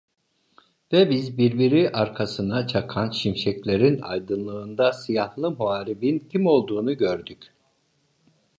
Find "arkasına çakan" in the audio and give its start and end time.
1.91-3.11